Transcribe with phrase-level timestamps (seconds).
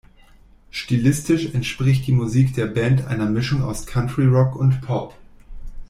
[0.71, 5.15] Stilistisch entspricht die Musik der Band einer Mischung aus Country Rock und Pop.